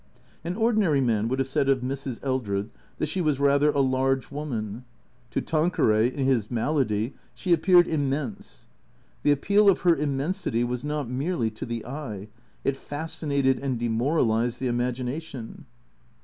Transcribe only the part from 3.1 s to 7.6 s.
was rather a large woman. To Tanqueray, in his malady, she